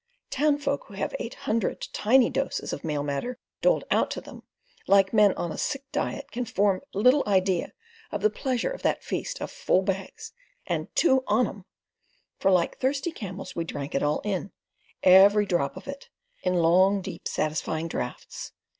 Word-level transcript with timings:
Townsfolk 0.31 0.85
who 0.87 0.95
have 0.95 1.13
eight 1.19 1.35
hundred 1.45 1.87
tiny 1.93 2.31
doses 2.31 2.73
of 2.73 2.83
mail 2.83 3.03
matter 3.03 3.37
doled 3.61 3.83
out 3.91 4.09
to 4.09 4.19
them, 4.19 4.41
like 4.87 5.13
men 5.13 5.31
on 5.35 5.55
sick 5.59 5.83
diet 5.91 6.31
can 6.31 6.43
form 6.43 6.81
little 6.95 7.21
idea 7.27 7.71
of 8.11 8.23
the 8.23 8.31
pleasure 8.31 8.71
of 8.71 8.81
that 8.81 9.03
feast 9.03 9.39
of 9.41 9.51
"full 9.51 9.83
bags 9.83 10.33
and 10.65 10.87
two 10.95 11.23
on 11.27 11.45
'em," 11.47 11.65
for 12.39 12.49
like 12.49 12.79
thirsty 12.79 13.11
camels 13.11 13.55
we 13.55 13.63
drank 13.63 13.93
it 13.93 14.01
all 14.01 14.21
in—every 14.25 15.45
drop 15.45 15.77
of 15.77 15.87
it—in 15.87 16.55
long, 16.55 17.03
deep, 17.03 17.27
satisfying 17.27 17.87
draughts. 17.87 18.53